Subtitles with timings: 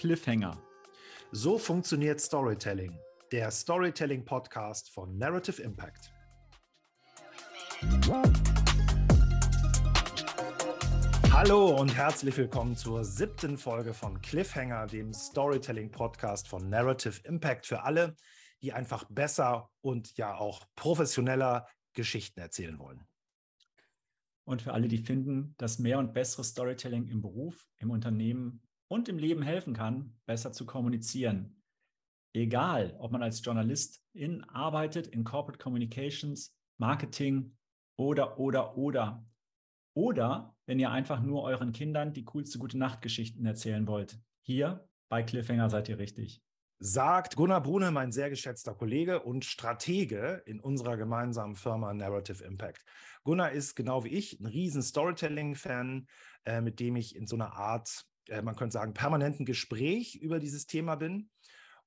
[0.00, 0.56] Cliffhanger.
[1.30, 2.98] So funktioniert Storytelling,
[3.32, 6.10] der Storytelling-Podcast von Narrative Impact.
[11.30, 17.82] Hallo und herzlich willkommen zur siebten Folge von Cliffhanger, dem Storytelling-Podcast von Narrative Impact für
[17.82, 18.16] alle,
[18.62, 23.06] die einfach besser und ja auch professioneller Geschichten erzählen wollen.
[24.44, 29.08] Und für alle, die finden, dass mehr und besseres Storytelling im Beruf, im Unternehmen und
[29.08, 31.62] im Leben helfen kann, besser zu kommunizieren.
[32.34, 37.56] Egal, ob man als Journalistin arbeitet, in Corporate Communications, Marketing
[37.96, 39.24] oder, oder, oder.
[39.94, 44.18] Oder wenn ihr einfach nur euren Kindern die coolste gute Nachtgeschichten erzählen wollt.
[44.42, 46.42] Hier bei Cliffhanger seid ihr richtig
[46.82, 52.82] sagt Gunnar Brune, mein sehr geschätzter Kollege und Stratege in unserer gemeinsamen Firma Narrative Impact.
[53.22, 56.08] Gunnar ist genau wie ich ein riesen Storytelling-Fan,
[56.46, 60.38] äh, mit dem ich in so einer Art, äh, man könnte sagen, permanenten Gespräch über
[60.38, 61.28] dieses Thema bin.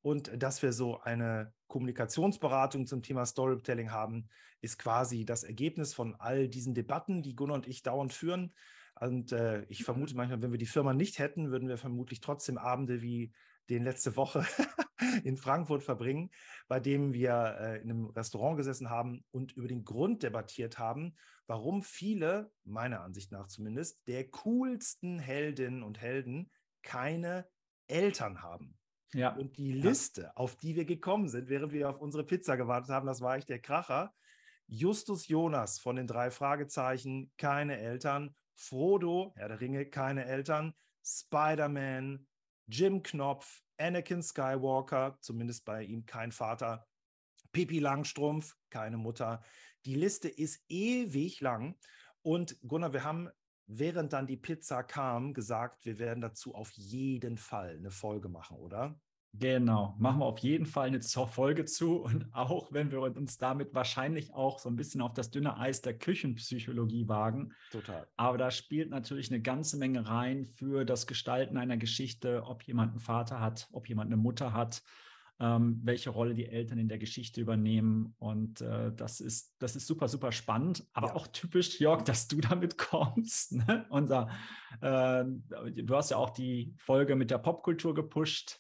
[0.02, 4.28] Und dass wir so eine Kommunikationsberatung zum Thema Storytelling haben,
[4.62, 8.54] ist quasi das Ergebnis von all diesen Debatten, die Gunnar und ich dauernd führen.
[9.00, 12.58] Und äh, ich vermute manchmal, wenn wir die Firma nicht hätten, würden wir vermutlich trotzdem
[12.58, 13.32] Abende wie
[13.70, 14.46] den letzte Woche
[15.24, 16.32] in Frankfurt verbringen,
[16.68, 21.16] bei dem wir äh, in einem Restaurant gesessen haben und über den Grund debattiert haben,
[21.48, 27.48] warum viele, meiner Ansicht nach zumindest, der coolsten Heldinnen und Helden keine
[27.88, 28.78] Eltern haben.
[29.14, 29.36] Ja.
[29.36, 30.32] Und die Liste, ja.
[30.36, 33.50] auf die wir gekommen sind, während wir auf unsere Pizza gewartet haben, das war echt
[33.50, 34.14] der Kracher.
[34.68, 38.36] Justus Jonas von den drei Fragezeichen, keine Eltern.
[38.56, 40.74] Frodo, Herr der Ringe, keine Eltern.
[41.06, 42.26] Spider-Man,
[42.68, 46.88] Jim Knopf, Anakin Skywalker, zumindest bei ihm kein Vater,
[47.52, 49.44] Pippi Langstrumpf, keine Mutter.
[49.86, 51.78] Die Liste ist ewig lang.
[52.22, 53.30] Und Gunnar, wir haben,
[53.68, 58.58] während dann die Pizza kam, gesagt, wir werden dazu auf jeden Fall eine Folge machen,
[58.58, 59.00] oder?
[59.36, 63.74] Genau, machen wir auf jeden Fall eine Folge zu und auch wenn wir uns damit
[63.74, 67.52] wahrscheinlich auch so ein bisschen auf das dünne Eis der Küchenpsychologie wagen.
[67.72, 68.08] Total.
[68.16, 72.92] Aber da spielt natürlich eine ganze Menge rein für das Gestalten einer Geschichte, ob jemand
[72.92, 74.84] einen Vater hat, ob jemand eine Mutter hat,
[75.40, 78.14] ähm, welche Rolle die Eltern in der Geschichte übernehmen.
[78.20, 81.16] Und äh, das, ist, das ist super, super spannend, aber ja.
[81.16, 83.54] auch typisch, Jörg, dass du damit kommst.
[83.54, 83.88] Ne?
[83.90, 84.30] Unser,
[84.82, 88.60] äh, du hast ja auch die Folge mit der Popkultur gepusht.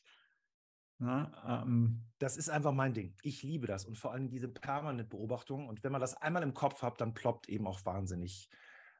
[1.03, 3.13] Na, ähm, das ist einfach mein Ding.
[3.23, 5.67] Ich liebe das und vor allem diese permanente Beobachtung.
[5.67, 8.49] Und wenn man das einmal im Kopf hat, dann ploppt eben auch wahnsinnig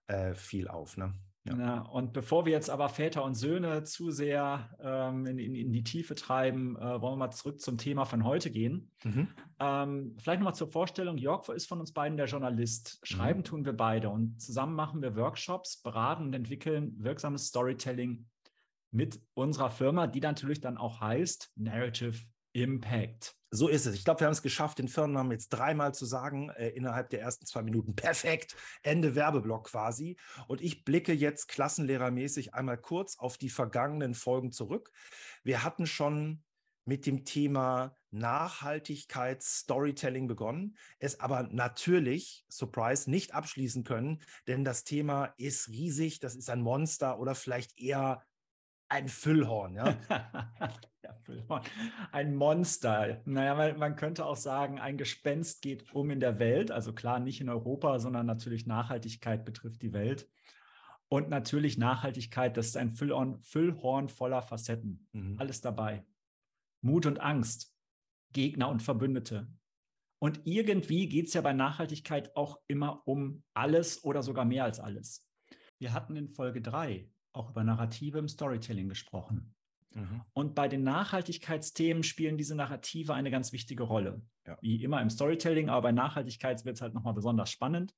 [0.08, 0.97] äh, viel auf.
[0.97, 1.13] Ne?
[1.46, 1.58] Ja.
[1.58, 1.80] ja.
[1.80, 5.86] und bevor wir jetzt aber Väter und Söhne zu sehr ähm, in, in, in, die
[5.86, 8.92] Tiefe treiben, äh, wollen wir mal zurück zum Thema von heute gehen.
[9.06, 9.30] Mhm.
[9.62, 11.18] Ähm, vielleicht nochmal zur Vorstellung.
[11.18, 13.00] Jörg ist von uns beiden der Journalist.
[13.03, 13.46] Schreiben mhm.
[13.46, 18.25] tun wir beide und zusammen machen wir Workshops, beraten und entwickeln wirksames Storytelling
[18.94, 22.20] mit unserer Firma, die natürlich dann auch heißt Narrative
[22.54, 23.36] Impact.
[23.50, 23.96] So ist es.
[23.96, 27.22] Ich glaube, wir haben es geschafft, den Firmennamen jetzt dreimal zu sagen, äh, innerhalb der
[27.22, 27.96] ersten zwei Minuten.
[27.96, 28.56] Perfekt.
[28.84, 30.18] Ende Werbeblock quasi.
[30.48, 34.92] Und ich blicke jetzt klassenlehrermäßig einmal kurz auf die vergangenen Folgen zurück.
[35.44, 36.44] Wir hatten schon
[36.86, 44.84] mit dem Thema Nachhaltigkeit, Storytelling begonnen, es aber natürlich, Surprise, nicht abschließen können, denn das
[44.84, 48.24] Thema ist riesig, das ist ein Monster oder vielleicht eher
[48.90, 49.98] ein Füllhorn, ja.
[51.04, 51.64] ja Füllhorn.
[52.12, 53.22] Ein Monster.
[53.26, 56.72] Naja, man, man könnte auch sagen, ein Gespenst geht um in der Welt.
[56.72, 60.30] Also klar, nicht in Europa, sondern natürlich Nachhaltigkeit betrifft die Welt.
[61.10, 65.08] Und natürlich Nachhaltigkeit, das ist ein Füllhorn, Füllhorn voller Facetten.
[65.12, 65.38] Mhm.
[65.40, 66.06] Alles dabei.
[66.82, 67.76] Mut und Angst,
[68.32, 69.48] Gegner und Verbündete.
[70.20, 74.80] Und irgendwie geht es ja bei Nachhaltigkeit auch immer um alles oder sogar mehr als
[74.80, 75.30] alles.
[75.80, 79.54] Wir hatten in Folge 3 auch über Narrative im Storytelling gesprochen.
[79.94, 80.22] Mhm.
[80.34, 84.22] Und bei den Nachhaltigkeitsthemen spielen diese Narrative eine ganz wichtige Rolle.
[84.46, 84.58] Ja.
[84.62, 87.96] Wie immer im Storytelling, aber bei Nachhaltigkeit wird es halt nochmal besonders spannend.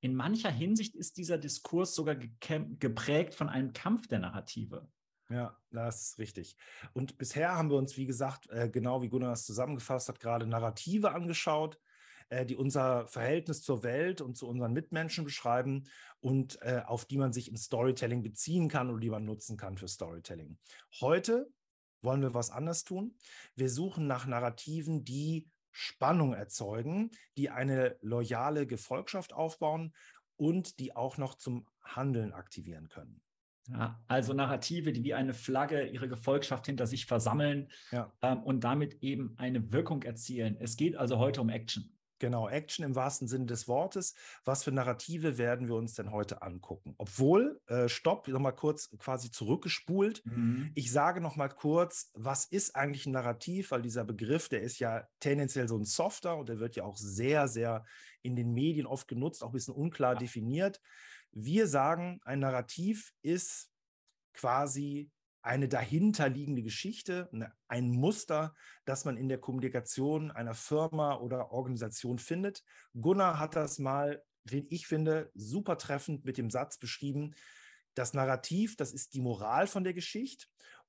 [0.00, 4.88] In mancher Hinsicht ist dieser Diskurs sogar geprägt von einem Kampf der Narrative.
[5.28, 6.56] Ja, das ist richtig.
[6.92, 10.46] Und bisher haben wir uns, wie gesagt, äh, genau wie Gunnar das zusammengefasst hat, gerade
[10.46, 11.80] Narrative angeschaut.
[12.28, 15.84] Äh, die unser Verhältnis zur Welt und zu unseren Mitmenschen beschreiben
[16.18, 19.76] und äh, auf die man sich im Storytelling beziehen kann oder die man nutzen kann
[19.76, 20.58] für Storytelling.
[21.00, 21.48] Heute
[22.02, 23.14] wollen wir was anders tun.
[23.54, 29.94] Wir suchen nach Narrativen, die Spannung erzeugen, die eine loyale Gefolgschaft aufbauen
[30.34, 33.20] und die auch noch zum Handeln aktivieren können.
[33.68, 38.12] Ja, also Narrative, die wie eine Flagge ihre Gefolgschaft hinter sich versammeln ja.
[38.22, 40.56] ähm, und damit eben eine Wirkung erzielen.
[40.58, 41.95] Es geht also heute um Action.
[42.18, 44.14] Genau, Action im wahrsten Sinne des Wortes.
[44.44, 46.94] Was für Narrative werden wir uns denn heute angucken?
[46.96, 50.24] Obwohl, äh, stopp, nochmal kurz quasi zurückgespult.
[50.24, 50.70] Mhm.
[50.74, 53.70] Ich sage nochmal kurz, was ist eigentlich ein Narrativ?
[53.70, 56.96] Weil dieser Begriff, der ist ja tendenziell so ein Softer und der wird ja auch
[56.96, 57.84] sehr, sehr
[58.22, 60.18] in den Medien oft genutzt, auch ein bisschen unklar ja.
[60.18, 60.80] definiert.
[61.32, 63.70] Wir sagen, ein Narrativ ist
[64.32, 65.10] quasi
[65.46, 68.54] eine dahinterliegende Geschichte, ne, ein Muster,
[68.84, 72.64] das man in der Kommunikation einer Firma oder Organisation findet.
[73.00, 77.34] Gunnar hat das mal, wie ich finde, super treffend mit dem Satz beschrieben,
[77.94, 80.46] das Narrativ, das ist die Moral von der Geschichte.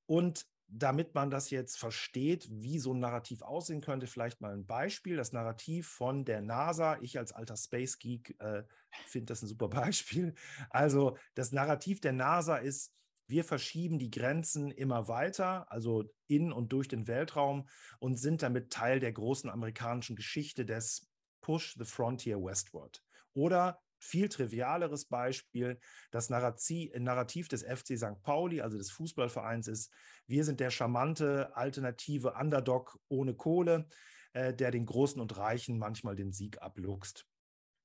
[0.07, 4.65] Und damit man das jetzt versteht, wie so ein Narrativ aussehen könnte, vielleicht mal ein
[4.65, 5.15] Beispiel.
[5.15, 6.97] Das Narrativ von der NASA.
[7.01, 8.63] Ich als alter Space Geek äh,
[9.05, 10.33] finde das ein super Beispiel.
[10.69, 12.91] Also das Narrativ der NASA ist,
[13.27, 17.67] wir verschieben die Grenzen immer weiter, also in und durch den Weltraum
[17.99, 21.09] und sind damit Teil der großen amerikanischen Geschichte des
[21.41, 23.03] Push the Frontier Westward.
[23.33, 25.79] Oder viel trivialeres Beispiel,
[26.11, 28.21] das Narrativ des FC St.
[28.21, 29.91] Pauli, also des Fußballvereins, ist,
[30.27, 33.87] wir sind der charmante, alternative Underdog ohne Kohle,
[34.33, 37.25] äh, der den Großen und Reichen manchmal den Sieg abluchst.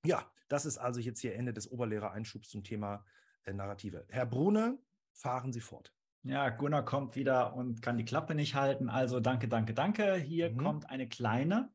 [0.05, 3.05] Ja, das ist also jetzt hier Ende des Oberlehrer-Einschubs zum Thema
[3.45, 4.05] äh, Narrative.
[4.09, 4.79] Herr Brune,
[5.13, 5.93] fahren Sie fort.
[6.25, 8.89] Ja, Gunnar kommt wieder und kann die Klappe nicht halten.
[8.89, 10.15] Also danke, danke, danke.
[10.15, 10.57] Hier mhm.
[10.59, 11.73] kommt eine kleine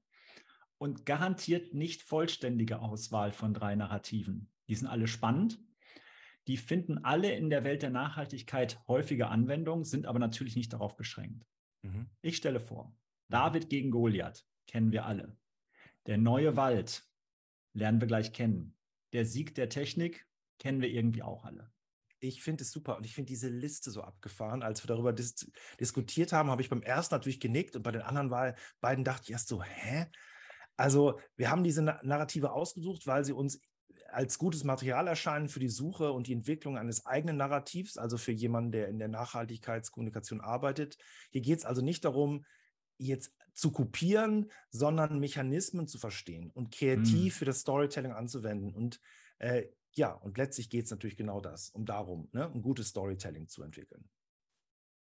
[0.78, 4.50] und garantiert nicht vollständige Auswahl von drei Narrativen.
[4.69, 5.60] Die sind alle spannend.
[6.48, 10.95] Die finden alle in der Welt der Nachhaltigkeit häufige Anwendung, sind aber natürlich nicht darauf
[10.95, 11.45] beschränkt.
[11.81, 12.10] Mhm.
[12.22, 12.95] Ich stelle vor,
[13.28, 15.36] David gegen Goliath kennen wir alle.
[16.06, 17.06] Der neue Wald
[17.74, 18.78] lernen wir gleich kennen.
[19.12, 20.25] Der Sieg der Technik
[20.57, 21.69] kennen wir irgendwie auch alle
[22.19, 24.63] ich finde es super und ich finde diese Liste so abgefahren.
[24.63, 28.01] Als wir darüber dis diskutiert haben, habe ich beim ersten natürlich genickt und bei den
[28.01, 30.07] anderen war, beiden dachte ich erst so, hä?
[30.75, 33.59] Also wir haben diese Narrative ausgesucht, weil sie uns
[34.09, 38.31] als gutes Material erscheinen für die Suche und die Entwicklung eines eigenen Narrativs, also für
[38.31, 40.97] jemanden, der in der Nachhaltigkeitskommunikation arbeitet.
[41.31, 42.45] Hier geht es also nicht darum,
[42.97, 47.39] jetzt zu kopieren, sondern Mechanismen zu verstehen und kreativ hm.
[47.39, 48.73] für das Storytelling anzuwenden.
[48.73, 48.99] Und
[49.39, 49.63] äh,
[49.97, 53.63] ja, und letztlich geht es natürlich genau das, um darum, ne, ein gutes Storytelling zu
[53.63, 54.07] entwickeln.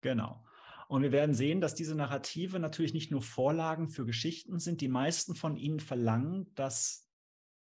[0.01, 0.43] Genau.
[0.87, 4.81] Und wir werden sehen, dass diese Narrative natürlich nicht nur Vorlagen für Geschichten sind.
[4.81, 7.07] Die meisten von ihnen verlangen, dass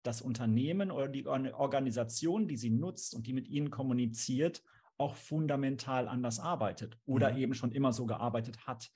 [0.02, 4.62] das Unternehmen oder die Organisation, die sie nutzt und die mit ihnen kommuniziert,
[4.98, 7.38] auch fundamental anders arbeitet oder mhm.
[7.38, 8.92] eben schon immer so gearbeitet hat.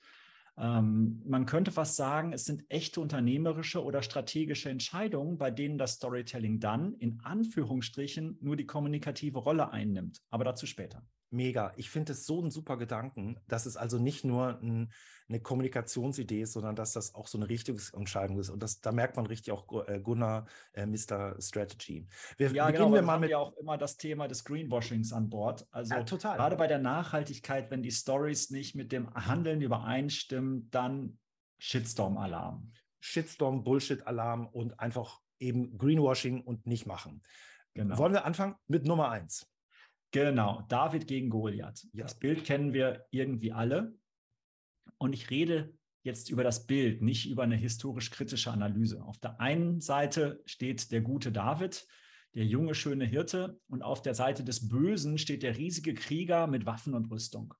[0.59, 5.93] Ähm, man könnte fast sagen, es sind echte unternehmerische oder strategische Entscheidungen, bei denen das
[5.93, 10.21] Storytelling dann in Anführungsstrichen nur die kommunikative Rolle einnimmt.
[10.29, 11.03] Aber dazu später.
[11.31, 11.73] Mega.
[11.75, 14.91] Ich finde es so ein super Gedanken, dass es also nicht nur ein,
[15.27, 18.49] eine Kommunikationsidee ist, sondern dass das auch so eine Richtungsentscheidung ist.
[18.49, 21.35] Und das, da merkt man richtig auch äh, Gunnar, äh, Mr.
[21.39, 22.07] Strategy.
[22.37, 25.29] Wir, ja, genau, wir mal haben mit ja auch immer das Thema des Greenwashings an
[25.29, 25.67] Bord.
[25.71, 26.37] Also ja, total.
[26.37, 31.19] gerade bei der Nachhaltigkeit, wenn die Stories nicht mit dem Handeln übereinstimmen, dann
[31.59, 32.71] Shitstorm-Alarm.
[32.99, 37.21] Shitstorm, Bullshit-Alarm und einfach eben Greenwashing und nicht machen.
[37.73, 37.97] Genau.
[37.97, 39.48] Wollen wir anfangen mit Nummer eins?
[40.11, 41.87] Genau, David gegen Goliath.
[41.93, 42.03] Ja.
[42.03, 43.95] Das Bild kennen wir irgendwie alle.
[44.97, 45.73] Und ich rede
[46.03, 49.03] jetzt über das Bild, nicht über eine historisch-kritische Analyse.
[49.03, 51.85] Auf der einen Seite steht der gute David,
[52.33, 56.65] der junge, schöne Hirte, und auf der Seite des Bösen steht der riesige Krieger mit
[56.65, 57.53] Waffen und Rüstung.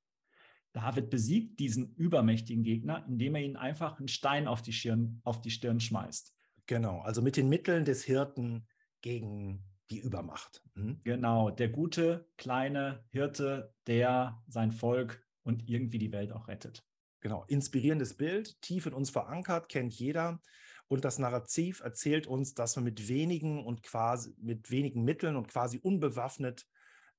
[0.71, 5.41] David besiegt diesen übermächtigen Gegner, indem er ihn einfach einen Stein auf die Stirn, auf
[5.41, 6.35] die Stirn schmeißt.
[6.67, 8.67] Genau, also mit den Mitteln des Hirten
[9.01, 10.63] gegen die Übermacht.
[10.75, 11.01] Mhm.
[11.03, 16.85] Genau, der gute kleine Hirte, der sein Volk und irgendwie die Welt auch rettet.
[17.21, 20.41] Genau, inspirierendes Bild, tief in uns verankert, kennt jeder.
[20.87, 25.47] Und das Narrativ erzählt uns, dass man mit wenigen und quasi mit wenigen Mitteln und
[25.47, 26.67] quasi unbewaffnet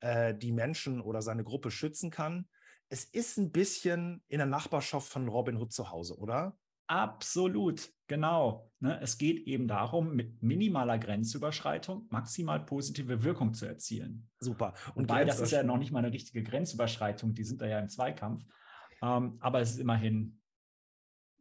[0.01, 2.49] äh, die Menschen oder seine Gruppe schützen kann.
[2.89, 6.57] Es ist ein bisschen in der Nachbarschaft von Robin Hood zu Hause, oder?
[6.91, 8.69] Absolut, genau.
[8.81, 14.29] Ne, es geht eben darum, mit minimaler Grenzüberschreitung maximal positive Wirkung zu erzielen.
[14.41, 14.75] Super.
[14.97, 17.79] Und Wobei, das ist ja noch nicht mal eine richtige Grenzüberschreitung, die sind da ja
[17.79, 18.45] im Zweikampf.
[19.03, 20.41] Ähm, aber es ist immerhin.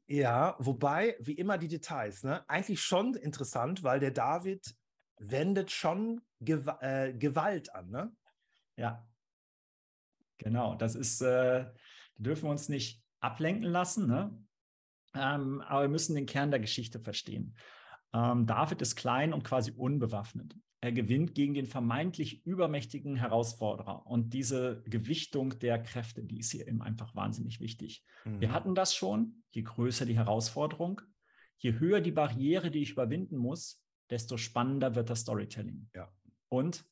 [0.05, 2.47] Ja, wobei, wie immer die Details, ne?
[2.47, 4.75] eigentlich schon interessant, weil der David
[5.17, 8.15] wendet schon Gew äh, Gewalt an, ne?
[8.75, 9.07] Ja.
[10.37, 11.65] Genau, das ist, äh,
[12.17, 14.45] dürfen wir uns nicht ablenken lassen, ne?
[15.13, 17.55] Ähm, aber wir müssen den Kern der Geschichte verstehen.
[18.13, 20.55] Ähm, David ist klein und quasi unbewaffnet.
[20.81, 24.07] Er gewinnt gegen den vermeintlich übermächtigen Herausforderer.
[24.07, 28.05] Und diese Gewichtung der Kräfte, die ist hier eben einfach wahnsinnig wichtig.
[28.23, 28.39] Mhm.
[28.39, 29.43] Wir hatten das schon.
[29.51, 31.01] Je größer die Herausforderung,
[31.57, 35.89] je höher die Barriere, die ich überwinden muss, desto spannender wird das Storytelling.
[35.93, 36.11] Ja.
[36.47, 36.85] Und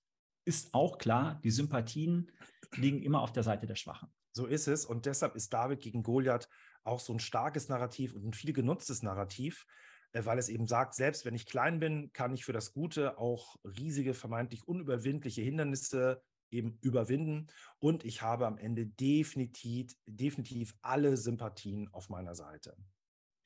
[0.43, 2.31] ist auch klar, die Sympathien
[2.75, 4.09] liegen immer auf der Seite der Schwachen.
[4.31, 4.85] So ist es.
[4.85, 6.49] Und deshalb ist David gegen Goliath
[6.87, 9.65] auch so ein starkes Narrativ und ein viel genutztes Narrativ,
[10.13, 13.17] äh, weil es eben sagt, selbst wenn ich klein bin, kann ich für das Gute
[13.17, 17.47] auch riesige, vermeintlich unüberwindliche Hindernisse eben überwinden.
[17.79, 22.75] Und ich habe am Ende definitiv, definitiv alle Sympathien auf meiner Seite.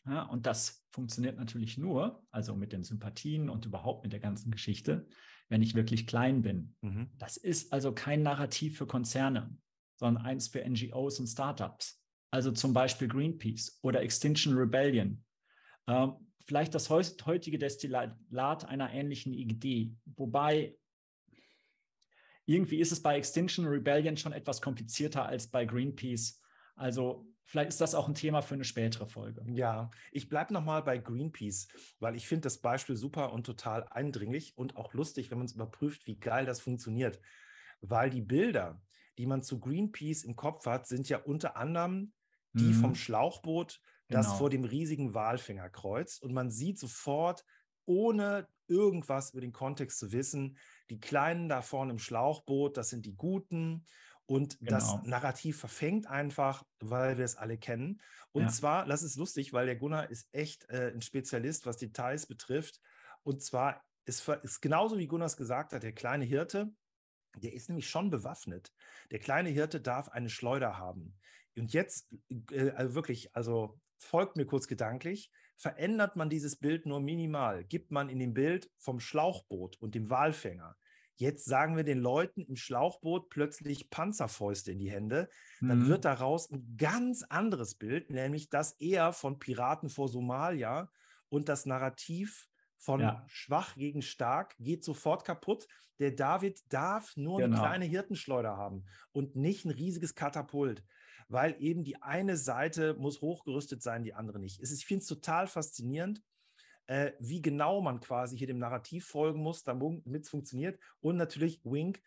[0.05, 4.51] Ja, und das funktioniert natürlich nur, also mit den Sympathien und überhaupt mit der ganzen
[4.51, 5.07] Geschichte,
[5.49, 6.75] wenn ich wirklich klein bin.
[6.81, 7.11] Mhm.
[7.17, 9.55] Das ist also kein Narrativ für Konzerne,
[9.97, 12.00] sondern eins für NGOs und Startups.
[12.31, 15.23] Also zum Beispiel Greenpeace oder Extinction Rebellion.
[15.87, 20.75] Ähm, vielleicht das heutige Destillat einer ähnlichen Idee, wobei
[22.45, 26.41] irgendwie ist es bei Extinction Rebellion schon etwas komplizierter als bei Greenpeace.
[26.75, 29.43] Also vielleicht ist das auch ein Thema für eine spätere Folge.
[29.47, 31.67] Ja, ich bleibe nochmal bei Greenpeace,
[31.99, 35.53] weil ich finde das Beispiel super und total eindringlich und auch lustig, wenn man es
[35.53, 37.21] überprüft, wie geil das funktioniert.
[37.81, 38.81] Weil die Bilder,
[39.17, 42.13] die man zu Greenpeace im Kopf hat, sind ja unter anderem
[42.53, 42.81] die mhm.
[42.81, 44.37] vom Schlauchboot, das genau.
[44.37, 46.21] vor dem riesigen Walfänger kreuzt.
[46.21, 47.45] Und man sieht sofort,
[47.85, 50.57] ohne irgendwas über den Kontext zu wissen,
[50.89, 53.85] die Kleinen da vorne im Schlauchboot, das sind die Guten.
[54.25, 54.71] Und genau.
[54.71, 58.01] das Narrativ verfängt einfach, weil wir es alle kennen.
[58.31, 58.49] Und ja.
[58.49, 62.79] zwar, das ist lustig, weil der Gunnar ist echt äh, ein Spezialist, was Details betrifft.
[63.23, 66.71] Und zwar ist, ist genauso wie Gunnar es gesagt hat, der kleine Hirte,
[67.35, 68.73] der ist nämlich schon bewaffnet.
[69.09, 71.17] Der kleine Hirte darf eine Schleuder haben.
[71.57, 72.13] Und jetzt
[72.51, 77.91] äh, also wirklich, also folgt mir kurz gedanklich, verändert man dieses Bild nur minimal, gibt
[77.91, 80.75] man in dem Bild vom Schlauchboot und dem Walfänger
[81.21, 85.29] Jetzt sagen wir den Leuten im Schlauchboot plötzlich Panzerfäuste in die Hände.
[85.59, 85.87] Dann mhm.
[85.87, 90.89] wird daraus ein ganz anderes Bild, nämlich das eher von Piraten vor Somalia
[91.29, 93.23] und das Narrativ von ja.
[93.27, 95.67] schwach gegen stark geht sofort kaputt.
[95.99, 97.57] Der David darf nur genau.
[97.57, 100.83] eine kleine Hirtenschleuder haben und nicht ein riesiges Katapult,
[101.31, 104.61] weil eben die eine Seite muss hochgerüstet sein, die andere nicht.
[104.61, 106.21] ich finde es total faszinierend
[106.91, 110.77] äh, wie genau man quasi hier dem Narrativ folgen muss, damit es funktioniert.
[110.99, 112.01] Und natürlich Wink,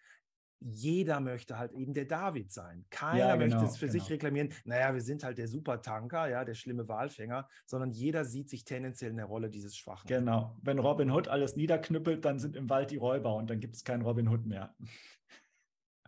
[0.61, 2.85] jeder möchte halt eben der David sein.
[2.91, 3.99] Keiner ja, genau, möchte es für genau.
[3.99, 8.49] sich reklamieren, naja, wir sind halt der Supertanker, ja, der schlimme Walfänger, sondern jeder sieht
[8.51, 10.07] sich tendenziell in der Rolle dieses Schwachen.
[10.07, 10.57] Genau.
[10.63, 13.85] Wenn Robin Hood alles niederknüppelt, dann sind im Wald die Räuber und dann gibt es
[13.85, 14.75] keinen Robin Hood mehr.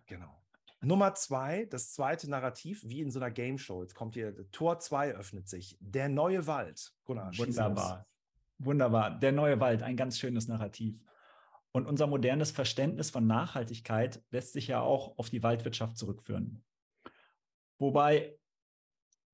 [0.07, 0.43] Genau.
[0.81, 3.83] Nummer zwei, das zweite Narrativ, wie in so einer Game Show.
[3.83, 5.77] Jetzt kommt hier, Tor 2 öffnet sich.
[5.81, 6.93] Der neue Wald.
[7.05, 8.07] Gunnar, Wunderbar.
[8.59, 9.19] Wunderbar.
[9.19, 11.03] Der neue Wald, ein ganz schönes Narrativ.
[11.73, 16.65] Und unser modernes Verständnis von Nachhaltigkeit lässt sich ja auch auf die Waldwirtschaft zurückführen.
[17.79, 18.39] Wobei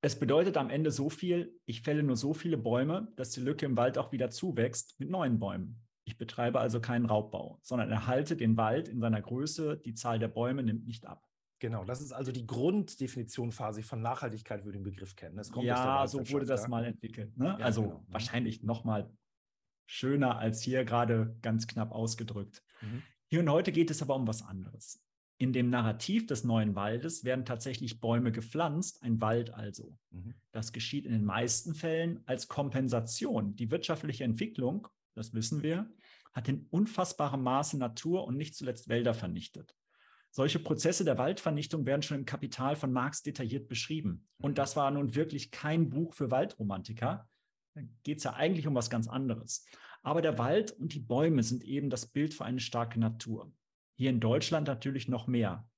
[0.01, 3.65] es bedeutet am Ende so viel, ich fälle nur so viele Bäume, dass die Lücke
[3.65, 5.81] im Wald auch wieder zuwächst mit neuen Bäumen.
[6.03, 10.27] Ich betreibe also keinen Raubbau, sondern erhalte den Wald in seiner Größe, die Zahl der
[10.27, 11.25] Bäume nimmt nicht ab.
[11.63, 15.39] Genau, das ist also die Grunddefinition quasi von Nachhaltigkeit, wir den Begriff kennen.
[15.61, 17.37] ja, so wurde das mal entwickelt.
[17.37, 17.55] Ne?
[17.57, 17.99] Ja, also genau.
[17.99, 18.13] Mhm.
[18.13, 19.09] wahrscheinlich noch mal
[19.85, 22.61] schöner als hier gerade ganz knapp ausgedrückt.
[22.81, 23.01] Mhm.
[23.27, 25.01] Hier und heute geht es aber um was anderes.
[25.37, 29.97] In dem Narrativ des neuen Waldes werden tatsächlich Bäume gepflanzt, ein Wald also.
[30.09, 30.33] Mhm.
[30.51, 33.55] Das geschieht in den meisten Fällen als Kompensation.
[33.55, 35.89] Die wirtschaftliche Entwicklung, das wissen wir,
[36.33, 39.77] hat in unfassbarem Maße Natur und nicht zuletzt Wälder vernichtet.
[40.35, 44.27] Solche Prozesse der Waldvernichtung werden schon im Kapital von Marx detailliert beschrieben.
[44.39, 44.55] Und mhm.
[44.55, 47.29] das war nun wirklich kein Buch für Waldromantiker.
[47.75, 49.63] Da geht es ja eigentlich um was ganz anderes.
[50.01, 53.53] Aber der Wald und die Bäume sind eben das Bild für eine starke Natur.
[53.95, 55.69] Hier in Deutschland natürlich noch mehr.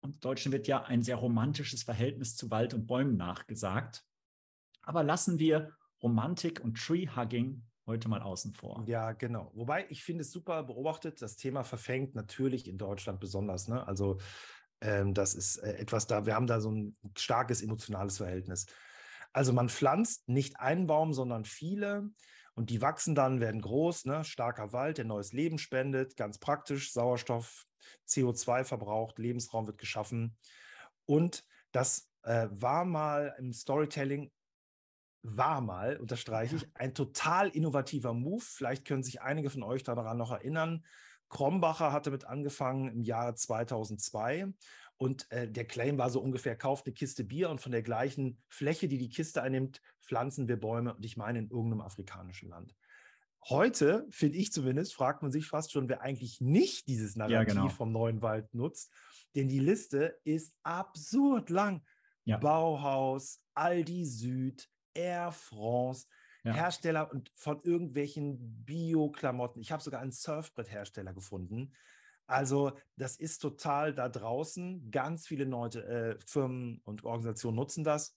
[0.00, 4.04] Und Deutschen wird ja ein sehr romantisches Verhältnis zu Wald und Bäumen nachgesagt.
[4.82, 8.82] Aber lassen wir Romantik und Tree-Hugging heute mal außen vor.
[8.86, 9.50] Ja, genau.
[9.54, 13.68] Wobei ich finde es super beobachtet, das Thema verfängt natürlich in Deutschland besonders.
[13.68, 13.86] Ne?
[13.86, 14.18] Also
[14.80, 18.66] ähm, das ist äh, etwas da, wir haben da so ein starkes emotionales Verhältnis.
[19.32, 22.10] Also man pflanzt nicht einen Baum, sondern viele
[22.54, 24.24] und die wachsen dann, werden groß, ne?
[24.24, 27.66] starker Wald, der neues Leben spendet, ganz praktisch, Sauerstoff,
[28.08, 30.36] CO2 verbraucht, Lebensraum wird geschaffen.
[31.04, 34.30] Und das äh, war mal im Storytelling
[35.24, 38.44] war mal, unterstreiche ich, ein total innovativer Move.
[38.46, 40.84] Vielleicht können sich einige von euch daran noch erinnern.
[41.30, 44.52] Krombacher hatte mit angefangen im Jahre 2002
[44.98, 48.40] und äh, der Claim war so ungefähr, kauft eine Kiste Bier und von der gleichen
[48.48, 52.76] Fläche, die die Kiste einnimmt, pflanzen wir Bäume und ich meine in irgendeinem afrikanischen Land.
[53.48, 57.44] Heute, finde ich zumindest, fragt man sich fast schon, wer eigentlich nicht dieses Narrativ ja,
[57.44, 57.68] genau.
[57.68, 58.92] vom neuen Wald nutzt.
[59.34, 61.82] Denn die Liste ist absurd lang.
[62.24, 62.38] Ja.
[62.38, 66.06] Bauhaus, Aldi Süd, Air France,
[66.44, 66.52] Ja.
[66.52, 69.60] Hersteller und von irgendwelchen Bio-Klamotten.
[69.60, 71.72] Ich habe sogar einen Surfbretthersteller gefunden.
[72.26, 74.90] Also das ist total da draußen.
[74.90, 78.16] Ganz viele Leute, äh, Firmen und Organisationen nutzen das.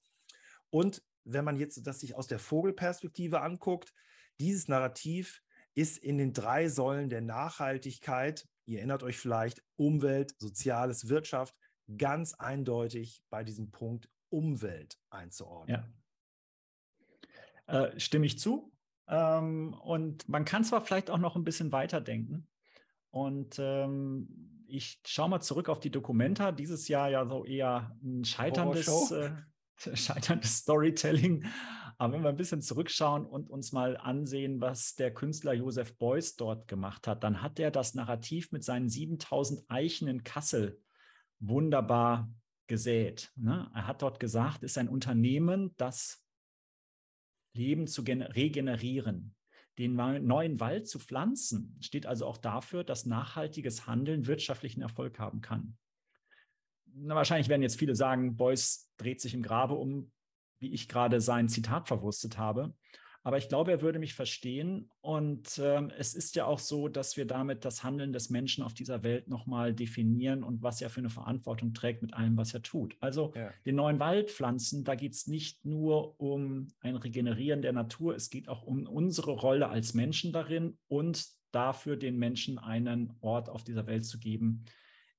[0.69, 3.93] Und wenn man jetzt das sich aus der Vogelperspektive anguckt,
[4.39, 5.41] dieses Narrativ
[5.73, 11.55] ist in den drei Säulen der Nachhaltigkeit, ihr erinnert euch vielleicht, Umwelt, Soziales, Wirtschaft,
[11.97, 15.81] ganz eindeutig bei diesem Punkt Umwelt einzuordnen.
[15.81, 15.87] Ja.
[17.67, 18.71] Äh, stimme ich zu.
[19.07, 22.47] Ähm, und man kann zwar vielleicht auch noch ein bisschen weiterdenken.
[23.09, 26.51] Und ähm, ich schaue mal zurück auf die Dokumenta.
[26.51, 29.31] Dieses Jahr ja so eher ein scheiterndes, äh,
[29.95, 31.45] scheiterndes Storytelling.
[31.97, 36.35] Aber wenn wir ein bisschen zurückschauen und uns mal ansehen, was der Künstler Josef Beuys
[36.35, 40.79] dort gemacht hat, dann hat er das Narrativ mit seinen 7000 Eichen in Kassel
[41.39, 42.29] wunderbar
[42.67, 43.31] gesät.
[43.35, 43.69] Ne?
[43.73, 46.26] Er hat dort gesagt, es ist ein Unternehmen, das
[47.57, 49.35] Leben zu regenerieren,
[49.77, 55.41] den neuen Wald zu pflanzen, steht also auch dafür, dass nachhaltiges Handeln wirtschaftlichen Erfolg haben
[55.41, 55.77] kann.
[56.93, 60.11] Na, wahrscheinlich werden jetzt viele sagen, Beuys dreht sich im Grabe um,
[60.59, 62.73] wie ich gerade sein Zitat verwurstet habe.
[63.27, 64.89] Aber ich glaube, er würde mich verstehen.
[65.01, 68.73] Und ähm, es ist ja auch so, dass wir damit das Handeln des Menschen auf
[68.73, 72.61] dieser Welt nochmal definieren und was er für eine Verantwortung trägt mit allem, was er
[72.61, 72.95] tut.
[73.01, 73.51] Also ja.
[73.65, 78.29] den neuen Wald pflanzen, da geht es nicht nur um ein Regenerieren der Natur, es
[78.29, 83.65] geht auch um unsere Rolle als Menschen darin und dafür den Menschen einen Ort auf
[83.65, 84.63] dieser Welt zu geben,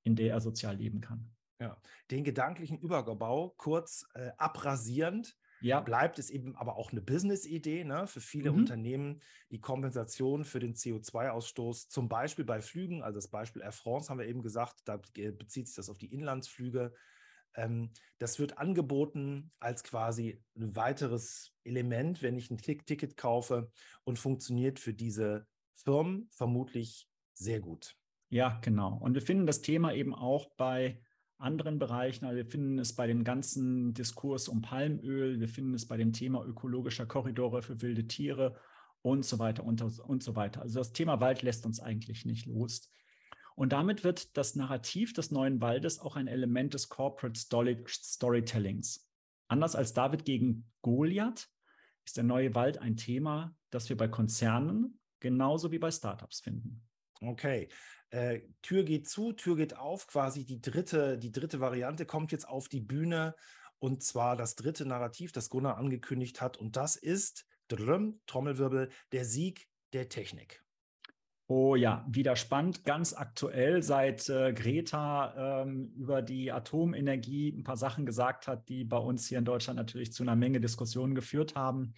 [0.01, 1.29] in der er sozial leben kann.
[1.61, 5.79] Ja, den gedanklichen Überbau kurz äh, abrasierend ja.
[5.81, 8.59] bleibt es eben aber auch eine Business-Idee ne, für viele mhm.
[8.59, 14.09] Unternehmen, die Kompensation für den CO2-Ausstoß, zum Beispiel bei Flügen, also das Beispiel Air France
[14.09, 16.93] haben wir eben gesagt, da bezieht sich das auf die Inlandsflüge.
[17.55, 23.71] Ähm, das wird angeboten als quasi ein weiteres Element, wenn ich ein Ticket kaufe
[24.03, 27.95] und funktioniert für diese Firmen vermutlich sehr gut.
[28.29, 28.97] Ja, genau.
[28.97, 31.01] Und wir finden das Thema eben auch bei
[31.39, 32.25] anderen Bereichen.
[32.25, 36.13] Also wir finden es bei dem ganzen Diskurs um Palmöl, wir finden es bei dem
[36.13, 38.55] Thema ökologischer Korridore für wilde Tiere
[39.01, 40.61] und so weiter und, und so weiter.
[40.61, 42.91] Also das Thema Wald lässt uns eigentlich nicht los.
[43.55, 49.09] Und damit wird das Narrativ des neuen Waldes auch ein Element des Corporate Storytellings.
[49.47, 51.49] Anders als David gegen Goliath
[52.05, 56.88] ist der neue Wald ein Thema, das wir bei Konzernen genauso wie bei Startups finden.
[57.21, 57.67] Okay,
[58.11, 62.47] äh, Tür geht zu, Tür geht auf, quasi die dritte, die dritte Variante kommt jetzt
[62.47, 63.35] auf die Bühne
[63.79, 69.25] und zwar das dritte Narrativ, das Gunnar angekündigt hat und das ist, drüm, Trommelwirbel, der
[69.25, 70.63] Sieg der Technik.
[71.47, 77.77] Oh ja, wieder spannend, ganz aktuell, seit äh, Greta ähm, über die Atomenergie ein paar
[77.77, 81.55] Sachen gesagt hat, die bei uns hier in Deutschland natürlich zu einer Menge Diskussionen geführt
[81.55, 81.95] haben.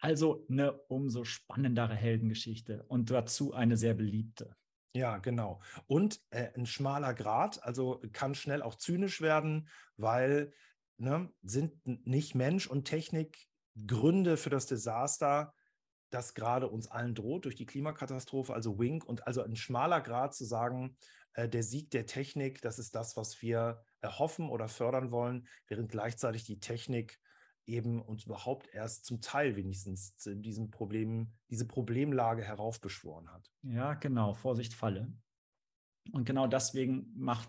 [0.00, 4.56] Also eine umso spannendere Heldengeschichte und dazu eine sehr beliebte.
[4.94, 5.60] Ja, genau.
[5.86, 10.52] Und äh, ein schmaler Grad, also kann schnell auch zynisch werden, weil
[10.96, 11.74] ne, sind
[12.06, 13.46] nicht Mensch und Technik
[13.86, 15.54] Gründe für das Desaster,
[16.10, 20.34] das gerade uns allen droht durch die Klimakatastrophe, also Wink und also ein schmaler Grad
[20.34, 20.96] zu sagen,
[21.34, 25.90] äh, der Sieg der Technik, das ist das, was wir erhoffen oder fördern wollen, während
[25.90, 27.20] gleichzeitig die Technik
[27.70, 33.50] eben uns überhaupt erst zum Teil wenigstens diesem Problem, diese Problemlage heraufbeschworen hat.
[33.62, 35.12] Ja, genau, Vorsicht Falle.
[36.12, 37.48] Und genau deswegen macht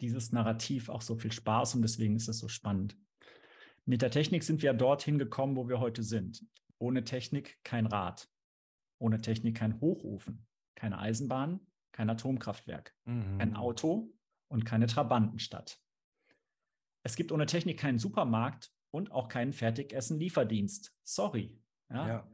[0.00, 2.96] dieses Narrativ auch so viel Spaß und deswegen ist es so spannend.
[3.84, 6.44] Mit der Technik sind wir dorthin gekommen, wo wir heute sind.
[6.78, 8.28] Ohne Technik kein Rad.
[8.98, 11.60] Ohne Technik kein Hochofen, keine Eisenbahn,
[11.92, 13.38] kein Atomkraftwerk, mhm.
[13.38, 14.12] kein Auto
[14.48, 15.80] und keine Trabantenstadt.
[17.02, 20.92] Es gibt ohne Technik keinen Supermarkt und auch keinen Fertigessen-Lieferdienst.
[21.04, 21.60] Sorry.
[21.90, 22.08] Ja?
[22.08, 22.30] ja?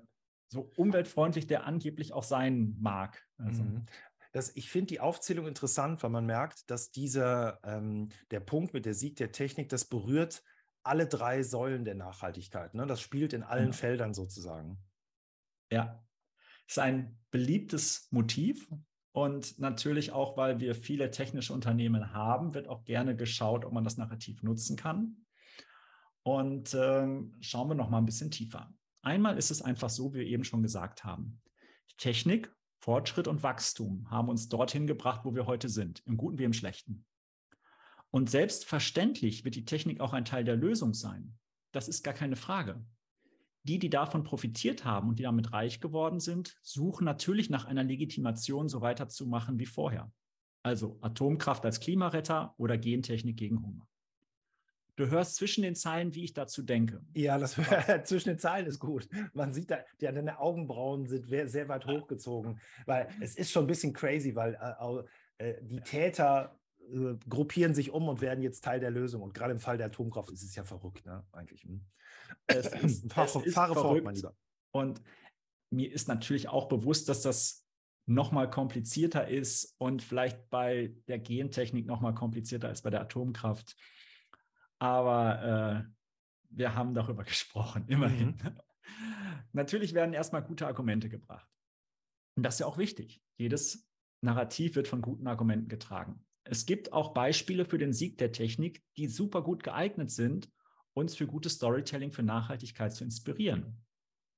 [0.48, 3.26] So umweltfreundlich der angeblich auch sein mag.
[3.38, 3.64] Also.
[3.64, 3.86] Mhm.
[4.32, 8.86] Das, ich finde die Aufzählung interessant, weil man merkt, dass dieser, ähm, der Punkt mit
[8.86, 10.42] der Sieg der Technik, das berührt
[10.84, 12.72] alle drei Säulen der Nachhaltigkeit.
[12.74, 12.86] Ne?
[12.86, 13.72] Das spielt in allen ja.
[13.72, 14.78] Feldern sozusagen.
[15.70, 16.02] Ja,
[16.66, 18.72] ist ein beliebtes Motiv.
[19.14, 23.84] Und natürlich auch, weil wir viele technische Unternehmen haben, wird auch gerne geschaut, ob man
[23.84, 25.26] das Narrativ nutzen kann.
[26.24, 28.72] Und ähm, schauen wir noch mal ein bisschen tiefer.
[29.02, 31.40] Einmal ist es einfach so, wie wir eben schon gesagt haben.
[31.98, 36.44] Technik, Fortschritt und Wachstum haben uns dorthin gebracht, wo wir heute sind, im Guten wie
[36.44, 37.04] im Schlechten.
[38.10, 41.38] Und selbstverständlich wird die Technik auch ein Teil der Lösung sein.
[41.72, 42.84] Das ist gar keine Frage.
[43.64, 47.84] Die, die davon profitiert haben und die damit reich geworden sind, suchen natürlich nach einer
[47.84, 50.12] Legitimation, so weiterzumachen wie vorher.
[50.64, 53.88] Also Atomkraft als Klimaretter oder Gentechnik gegen Hunger.
[55.02, 57.04] Du hörst zwischen den Zeilen, wie ich dazu denke.
[57.14, 57.56] Ja, das
[58.04, 59.08] zwischen den Zeilen ist gut.
[59.34, 63.66] Man sieht da, die, deine Augenbrauen sind sehr weit hochgezogen, weil es ist schon ein
[63.66, 68.78] bisschen crazy, weil äh, äh, die Täter äh, gruppieren sich um und werden jetzt Teil
[68.78, 69.22] der Lösung.
[69.22, 71.26] Und gerade im Fall der Atomkraft ist es ja verrückt, ne?
[71.32, 71.64] Eigentlich.
[71.64, 71.84] Hm.
[72.46, 74.36] Es ist, Fahr, es ist fahre fort, mein Lieber.
[74.70, 75.02] Und
[75.70, 77.66] mir ist natürlich auch bewusst, dass das
[78.06, 83.00] noch mal komplizierter ist und vielleicht bei der Gentechnik noch mal komplizierter als bei der
[83.00, 83.74] Atomkraft.
[84.82, 85.90] Aber äh,
[86.50, 88.30] wir haben darüber gesprochen, immerhin.
[88.30, 88.58] Mhm.
[89.52, 91.48] Natürlich werden erstmal gute Argumente gebracht.
[92.34, 93.22] Und das ist ja auch wichtig.
[93.36, 93.88] Jedes
[94.22, 96.24] Narrativ wird von guten Argumenten getragen.
[96.42, 100.50] Es gibt auch Beispiele für den Sieg der Technik, die super gut geeignet sind,
[100.94, 103.81] uns für gutes Storytelling für Nachhaltigkeit zu inspirieren.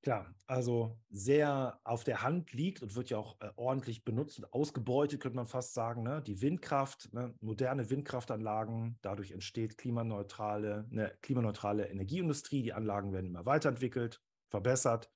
[0.04, 4.52] Klar, also sehr auf der Hand liegt und wird ja auch äh, ordentlich benutzt und
[4.52, 6.02] ausgebeutet, könnte man fast sagen.
[6.02, 6.22] Ne?
[6.26, 7.34] Die Windkraft, ne?
[7.40, 12.62] moderne Windkraftanlagen, dadurch entsteht klimaneutrale, eine klimaneutrale Energieindustrie.
[12.62, 15.10] Die Anlagen werden immer weiterentwickelt, verbessert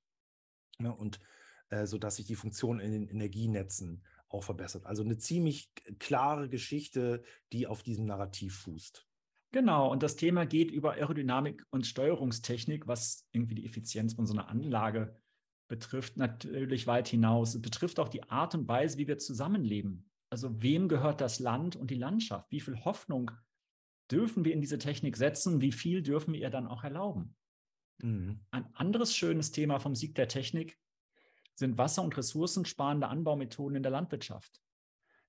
[0.79, 0.95] ne?
[0.95, 1.21] und
[1.69, 4.87] äh, sodass sich die Funktion in den Energienetzen auch verbessert.
[4.87, 7.23] Also eine ziemlich klare Geschichte,
[7.53, 9.07] die auf diesem Narrativ fußt.
[9.51, 14.35] Genau, und das Thema geht über Aerodynamik und Steuerungstechnik, was irgendwie die Effizienz von so
[14.35, 15.17] einer Anlage
[15.69, 17.55] betrifft, natürlich weit hinaus.
[17.55, 20.11] Es betrifft auch die Art und Weise, wie wir zusammenleben.
[20.31, 22.51] Also wem gehört das Land und die Landschaft?
[22.51, 23.31] Wie viel Hoffnung
[24.11, 25.61] dürfen wir in diese Technik setzen?
[25.61, 27.35] Wie viel dürfen wir ihr dann auch erlauben?
[28.03, 28.41] Mhm.
[28.51, 30.79] Ein anderes schönes Thema vom Sieg der Technik
[31.55, 34.61] sind wasser- und ressourcensparende Anbaumethoden in der Landwirtschaft.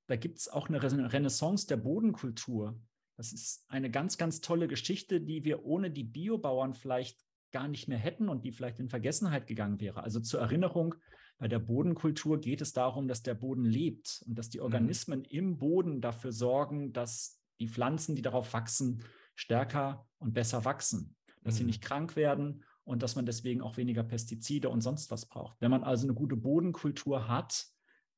[0.07, 2.79] Da gibt es auch eine Renaissance der Bodenkultur.
[3.19, 7.19] Das ist eine ganz, ganz tolle Geschichte, die wir ohne die Biobauern vielleicht
[7.51, 10.03] gar nicht mehr hätten und die vielleicht in Vergessenheit gegangen wäre.
[10.03, 10.95] Also zur Erinnerung,
[11.37, 14.63] bei der Bodenkultur geht es darum, dass der Boden lebt und dass die mhm.
[14.63, 15.25] Organismen mhm.
[15.31, 19.03] im Boden dafür sorgen, dass die Pflanzen, die darauf wachsen,
[19.35, 21.57] stärker und besser wachsen, dass mhm.
[21.57, 25.59] sie nicht krank werden und dass man deswegen auch weniger Pestizide und sonst was braucht.
[25.59, 27.65] Wenn man also eine gute Bodenkultur hat,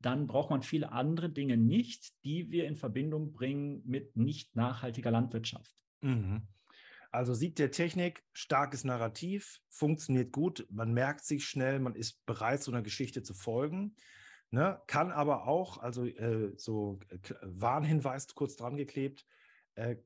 [0.05, 5.11] dann braucht man viele andere Dinge nicht, die wir in Verbindung bringen mit nicht nachhaltiger
[5.11, 5.75] Landwirtschaft.
[6.01, 6.47] Mhm.
[7.11, 12.63] Also Sieg der Technik, starkes Narrativ, funktioniert gut, man merkt sich schnell, man ist bereit,
[12.63, 13.95] so einer Geschichte zu folgen.
[14.49, 14.81] Ne?
[14.87, 19.25] Kann aber auch, also äh, so äh, Warnhinweis kurz dran geklebt,
[19.75, 19.97] äh,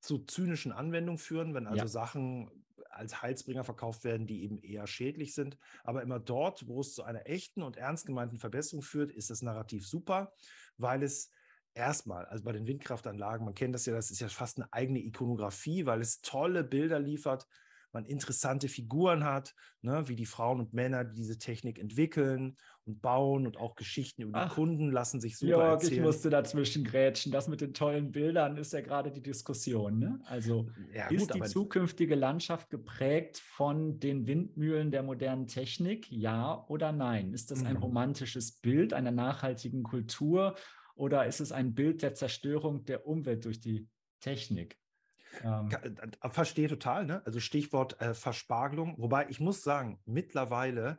[0.00, 1.88] zu zynischen Anwendungen führen, wenn also ja.
[1.88, 2.50] Sachen
[2.96, 5.58] als Heilsbringer verkauft werden, die eben eher schädlich sind.
[5.82, 9.42] Aber immer dort, wo es zu einer echten und ernst gemeinten Verbesserung führt, ist das
[9.42, 10.32] Narrativ super,
[10.76, 11.30] weil es
[11.74, 15.00] erstmal, also bei den Windkraftanlagen, man kennt das ja, das ist ja fast eine eigene
[15.00, 17.46] Ikonografie, weil es tolle Bilder liefert,
[17.94, 23.00] man interessante Figuren hat, ne, wie die Frauen und Männer, die diese Technik entwickeln und
[23.00, 25.92] bauen und auch Geschichten über Ach, die Kunden lassen sich super Jörg, erzählen.
[25.92, 27.32] ich musste dazwischen grätschen.
[27.32, 29.98] Das mit den tollen Bildern ist ja gerade die Diskussion.
[29.98, 30.20] Ne?
[30.24, 36.10] Also ja, ist gut, die zukünftige Landschaft geprägt von den Windmühlen der modernen Technik?
[36.10, 37.32] Ja oder nein?
[37.32, 37.82] Ist das ein mhm.
[37.82, 40.56] romantisches Bild einer nachhaltigen Kultur
[40.96, 43.88] oder ist es ein Bild der Zerstörung der Umwelt durch die
[44.20, 44.78] Technik?
[45.42, 47.22] Ähm, äh, Verstehe total, ne?
[47.24, 48.94] Also Stichwort äh, Verspargelung.
[48.98, 50.98] Wobei ich muss sagen, mittlerweile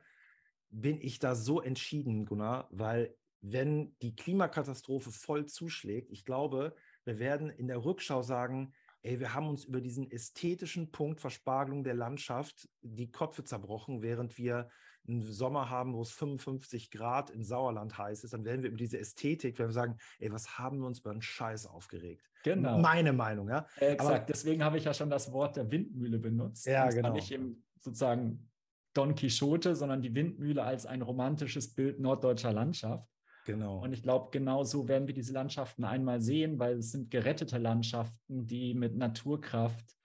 [0.69, 7.19] bin ich da so entschieden, Gunnar, weil wenn die Klimakatastrophe voll zuschlägt, ich glaube, wir
[7.19, 11.93] werden in der Rückschau sagen, ey, wir haben uns über diesen ästhetischen Punkt Verspargelung der
[11.93, 14.69] Landschaft die Köpfe zerbrochen, während wir
[15.07, 18.77] einen Sommer haben, wo es 55 Grad im Sauerland heiß ist, dann werden wir über
[18.77, 22.29] diese Ästhetik, wenn wir sagen, ey, was haben wir uns über einen Scheiß aufgeregt?
[22.43, 22.77] Genau.
[22.79, 23.65] Meine Meinung, ja.
[23.77, 26.65] Exakt, Aber, deswegen habe ich ja schon das Wort der Windmühle benutzt.
[26.65, 27.13] Ja, genau.
[27.13, 28.49] Nicht im sozusagen
[28.93, 33.07] Don Quixote, sondern die Windmühle als ein romantisches Bild norddeutscher Landschaft.
[33.45, 33.83] Genau.
[33.83, 37.59] Und ich glaube, genau so werden wir diese Landschaften einmal sehen, weil es sind gerettete
[37.59, 39.95] Landschaften, die mit Naturkraft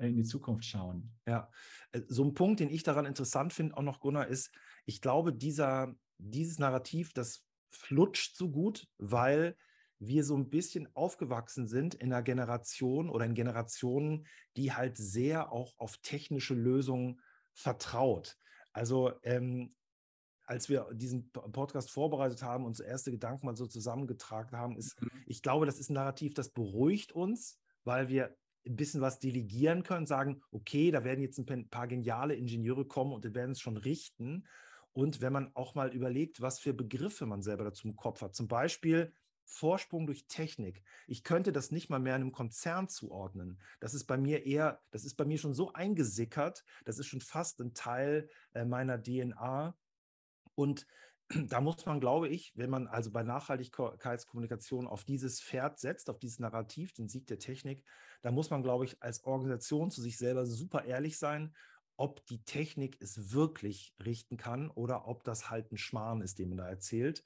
[0.00, 1.12] in die Zukunft schauen.
[1.26, 1.50] Ja,
[1.92, 4.50] äh, so ein Punkt, den ich daran interessant finde, auch noch Gunnar, ist,
[4.86, 9.56] ich glaube, dieser, dieses Narrativ, das flutscht so gut, weil
[9.98, 15.52] wir so ein bisschen aufgewachsen sind in einer Generation oder in Generationen, die halt sehr
[15.52, 17.20] auch auf technische Lösungen
[17.52, 18.36] vertraut.
[18.72, 19.74] Also ähm,
[20.46, 25.00] als wir diesen Podcast vorbereitet haben, und unsere erste Gedanken mal so zusammengetragen haben, ist,
[25.02, 25.10] mhm.
[25.26, 28.34] ich glaube, das ist ein Narrativ, das beruhigt uns, weil wir
[28.68, 33.12] ein bisschen was delegieren können, sagen, okay, da werden jetzt ein paar geniale Ingenieure kommen
[33.12, 34.46] und die werden es schon richten.
[34.92, 38.34] Und wenn man auch mal überlegt, was für Begriffe man selber dazu im Kopf hat,
[38.34, 39.12] zum Beispiel
[39.44, 40.82] Vorsprung durch Technik.
[41.06, 43.58] Ich könnte das nicht mal mehr einem Konzern zuordnen.
[43.80, 47.22] Das ist bei mir eher, das ist bei mir schon so eingesickert, das ist schon
[47.22, 49.74] fast ein Teil äh, meiner DNA.
[50.54, 50.86] Und
[51.48, 56.18] da muss man, glaube ich, wenn man also bei Nachhaltigkeitskommunikation auf dieses Pferd setzt, auf
[56.18, 57.84] dieses Narrativ, den Sieg der Technik,
[58.22, 61.54] da muss man, glaube ich, als Organisation zu sich selber super ehrlich sein,
[61.96, 66.48] ob die Technik es wirklich richten kann oder ob das halt ein Schmarrn ist, den
[66.50, 67.24] man da erzählt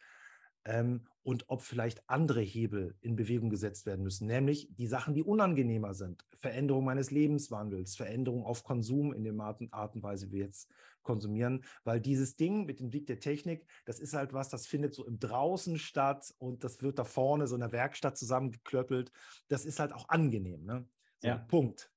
[0.65, 5.23] ähm, und ob vielleicht andere Hebel in Bewegung gesetzt werden müssen, nämlich die Sachen, die
[5.23, 6.25] unangenehmer sind.
[6.39, 10.69] Veränderung meines Lebenswandels, Veränderung auf Konsum in der Art und Weise, wie wir jetzt
[11.03, 14.95] konsumieren, weil dieses Ding mit dem Blick der Technik, das ist halt was, das findet
[14.95, 19.13] so im Draußen statt und das wird da vorne so in der Werkstatt zusammengeklöppelt.
[19.49, 20.65] Das ist halt auch angenehm.
[20.65, 20.89] Ne?
[21.19, 21.37] So, ja.
[21.37, 21.91] Punkt.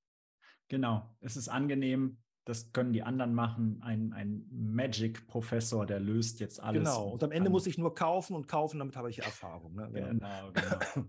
[0.68, 3.82] Genau, es ist angenehm, das können die anderen machen.
[3.82, 6.84] Ein, ein Magic-Professor, der löst jetzt alles.
[6.84, 9.76] Genau, und am Ende muss ich nur kaufen und kaufen, damit habe ich Erfahrung.
[9.76, 9.90] Ne?
[9.92, 11.08] Genau, genau.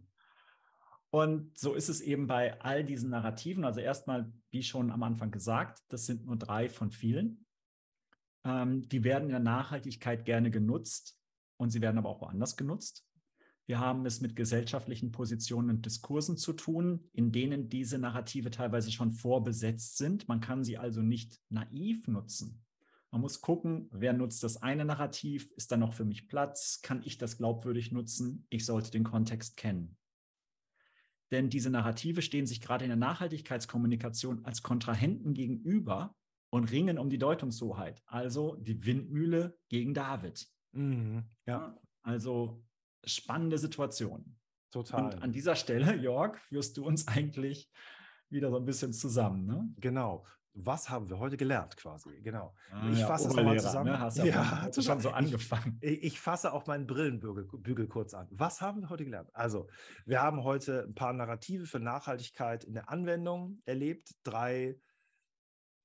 [1.11, 3.65] und so ist es eben bei all diesen Narrativen.
[3.65, 7.47] Also erstmal, wie schon am Anfang gesagt, das sind nur drei von vielen.
[8.45, 11.21] Ähm, die werden in der Nachhaltigkeit gerne genutzt
[11.59, 13.07] und sie werden aber auch woanders genutzt.
[13.67, 18.93] Wir haben es mit gesellschaftlichen Positionen und Diskursen zu tun, in denen diese Narrative teilweise
[18.93, 20.29] schon vorbesetzt sind.
[20.29, 22.65] Man kann sie also nicht naiv nutzen.
[23.11, 25.51] Man muss gucken, wer nutzt das eine Narrativ?
[25.57, 26.81] Ist da noch für mich Platz?
[26.83, 28.47] Kann ich das glaubwürdig nutzen?
[28.51, 29.97] Ich sollte den Kontext kennen.
[31.33, 36.15] Denn diese Narrative stehen sich gerade in der Nachhaltigkeitskommunikation als Kontrahenten gegenüber
[36.51, 38.01] und ringen um die Deutungshoheit.
[38.07, 40.47] Also die Windmühle gegen David.
[40.73, 41.77] Mhm, ja.
[42.03, 42.65] Also
[43.05, 44.37] spannende Situation.
[44.71, 45.05] Total.
[45.05, 47.71] Und an dieser Stelle, Jörg, führst du uns eigentlich
[48.29, 49.47] wieder so ein bisschen zusammen.
[49.47, 49.69] Ne?
[49.79, 50.27] Genau.
[50.59, 52.19] Was haben wir heute gelernt quasi?
[52.23, 52.55] Genau.
[52.71, 53.93] Ah, ich ja, fasse es nochmal zusammen.
[53.93, 54.01] Ne?
[54.01, 55.79] Hast ja, ja schon, schon so angefangen.
[55.83, 58.27] Ich, ich, fasse auch meinen Brillenbügel kurz an.
[58.31, 59.29] Was haben wir heute gelernt?
[59.35, 59.69] Also,
[60.07, 64.15] wir haben heute ein paar Narrative für Nachhaltigkeit in der Anwendung erlebt.
[64.25, 64.79] Drei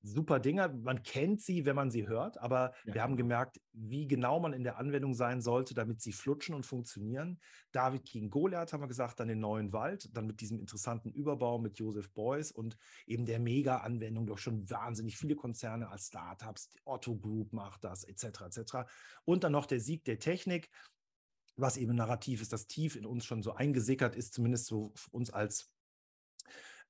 [0.02, 0.68] super Dinger.
[0.68, 2.94] Man kennt sie, wenn man sie hört, aber ja.
[2.94, 6.66] wir haben gemerkt, wie genau man in der Anwendung sein sollte, damit sie flutschen und
[6.66, 7.40] funktionieren.
[7.70, 11.58] David gegen Goliath haben wir gesagt, dann den neuen Wald, dann mit diesem interessanten Überbau
[11.58, 17.16] mit Joseph Beuys und eben der Mega-Anwendung durch schon wahnsinnig viele Konzerne als Startups, Otto
[17.16, 18.76] Group macht das, etc., etc.
[19.24, 20.68] Und dann noch der Sieg der Technik,
[21.56, 25.30] was eben narrativ ist, das tief in uns schon so eingesickert ist, zumindest so uns
[25.30, 25.70] als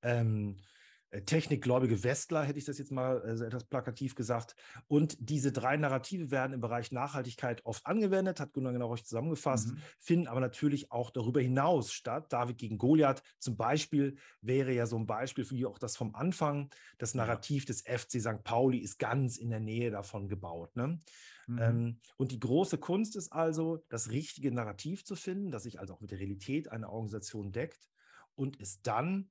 [0.03, 0.72] ähm, äh,
[1.21, 4.57] technikgläubige Westler, hätte ich das jetzt mal äh, etwas plakativ gesagt.
[4.89, 9.73] Und diese drei Narrative werden im Bereich Nachhaltigkeit oft angewendet, hat Gunnar genau euch zusammengefasst,
[9.73, 9.79] mhm.
[9.99, 12.33] finden aber natürlich auch darüber hinaus statt.
[12.33, 16.71] David gegen Goliath zum Beispiel wäre ja so ein Beispiel für auch das vom Anfang.
[16.97, 18.43] Das Narrativ des FC St.
[18.43, 20.75] Pauli ist ganz in der Nähe davon gebaut.
[20.77, 20.99] Ne?
[21.47, 21.59] Mhm.
[21.59, 25.95] Ähm, und die große Kunst ist also, das richtige Narrativ zu finden, das sich also
[25.95, 27.89] auch mit der Realität einer Organisation deckt
[28.35, 29.31] und es dann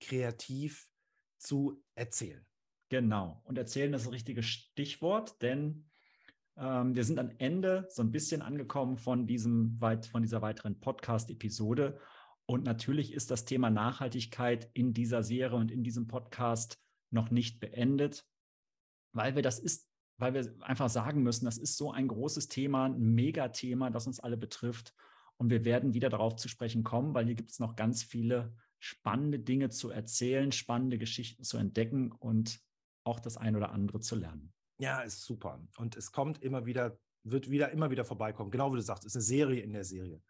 [0.00, 0.88] kreativ
[1.42, 2.46] zu erzählen.
[2.88, 3.40] Genau.
[3.44, 5.86] Und erzählen ist das richtige Stichwort, denn
[6.56, 11.98] ähm, wir sind am Ende so ein bisschen angekommen von, diesem, von dieser weiteren Podcast-Episode.
[12.46, 16.78] Und natürlich ist das Thema Nachhaltigkeit in dieser Serie und in diesem Podcast
[17.10, 18.26] noch nicht beendet,
[19.12, 22.86] weil wir das ist, weil wir einfach sagen müssen, das ist so ein großes Thema,
[22.86, 24.94] ein Megathema, das uns alle betrifft.
[25.38, 28.54] Und wir werden wieder darauf zu sprechen kommen, weil hier gibt es noch ganz viele
[28.82, 32.60] spannende Dinge zu erzählen, spannende Geschichten zu entdecken und
[33.04, 34.52] auch das ein oder andere zu lernen.
[34.78, 35.64] Ja, ist super.
[35.76, 38.50] Und es kommt immer wieder, wird wieder immer wieder vorbeikommen.
[38.50, 40.20] Genau wie du sagst, ist eine Serie in der Serie.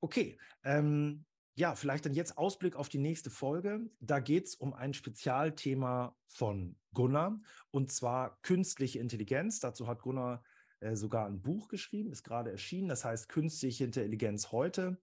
[0.00, 3.88] Okay, ähm, ja, vielleicht dann jetzt Ausblick auf die nächste Folge.
[4.00, 9.60] Da geht es um ein Spezialthema von Gunnar und zwar künstliche Intelligenz.
[9.60, 10.42] Dazu hat Gunnar
[10.80, 12.88] äh, sogar ein Buch geschrieben, ist gerade erschienen.
[12.88, 15.00] Das heißt Künstliche Intelligenz heute.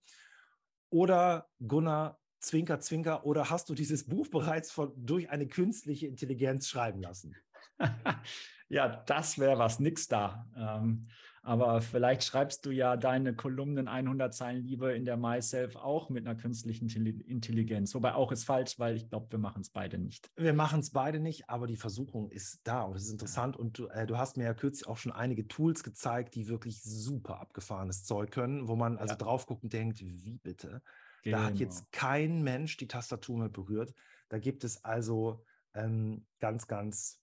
[0.89, 6.67] Oder Gunnar, Zwinker, Zwinker, oder hast du dieses Buch bereits von, durch eine künstliche Intelligenz
[6.67, 7.35] schreiben lassen?
[8.69, 10.47] ja, das wäre was, nix da.
[10.55, 11.07] Ähm,
[11.45, 16.25] aber vielleicht schreibst du ja deine Kolumnen 100 Zeilen Liebe in der MySelf auch mit
[16.25, 17.93] einer künstlichen Intelligenz.
[17.93, 20.31] Wobei auch ist falsch, weil ich glaube, wir machen es beide nicht.
[20.35, 23.57] Wir machen es beide nicht, aber die Versuchung ist da und es ist interessant.
[23.57, 26.81] Und du, äh, du, hast mir ja kürzlich auch schon einige Tools gezeigt, die wirklich
[26.81, 29.17] super abgefahrenes Zeug können, wo man also ja.
[29.17, 30.81] drauf guckt und denkt, wie bitte?
[31.25, 31.37] Genau.
[31.37, 32.03] Da hat jetzt genau.
[32.03, 33.93] kein Mensch die Tastatur mehr berührt.
[34.29, 37.19] Da gibt es also ähm, ganz, ganz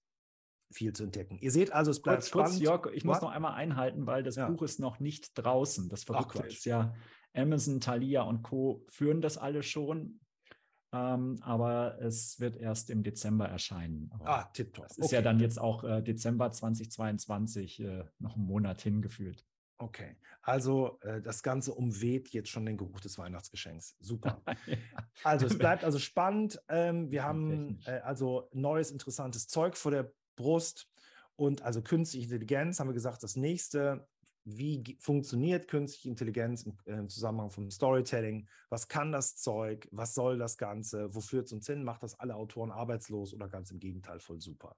[0.73, 1.39] viel zu entdecken.
[1.39, 2.51] Ihr seht also, es bleibt kurz, spannend.
[2.51, 3.15] Kurz, Jörg, ich What?
[3.15, 4.49] muss noch einmal einhalten, weil das ja.
[4.49, 5.89] Buch ist noch nicht draußen.
[5.89, 6.95] Das Verrückte ist ja,
[7.33, 8.85] Amazon, Thalia und Co.
[8.89, 10.19] führen das alle schon.
[10.93, 14.11] Ähm, aber es wird erst im Dezember erscheinen.
[14.13, 14.89] Aber ah, tipptopp.
[14.89, 15.15] Das ist okay.
[15.15, 19.47] ja dann jetzt auch äh, Dezember 2022 äh, noch einen Monat hingeführt.
[19.83, 23.97] Okay, also äh, das Ganze umweht jetzt schon den Geruch des Weihnachtsgeschenks.
[23.99, 24.41] Super.
[24.67, 24.77] ja.
[25.25, 26.63] Also es bleibt also spannend.
[26.69, 30.89] Ähm, wir haben äh, also neues, interessantes Zeug vor der Brust
[31.35, 34.07] und also künstliche Intelligenz haben wir gesagt, das nächste
[34.45, 38.49] wie funktioniert künstliche Intelligenz im, im, Zusammenhang vom Storytelling?
[38.69, 39.89] Was kann das Zeug?
[39.91, 41.13] Was soll das Ganze?
[41.15, 41.85] Wo führt es uns hin?
[41.85, 44.77] Macht das alle Autoren arbeitslos oder ganz im Gegenteil voll super?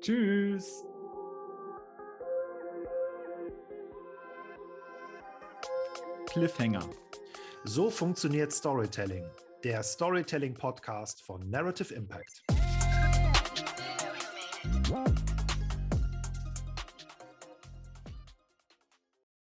[0.01, 0.85] Tschüss.
[6.33, 6.89] Cliffhanger.
[7.65, 9.27] So funktioniert Storytelling.
[9.65, 12.43] Der Storytelling Podcast von Narrative Impact.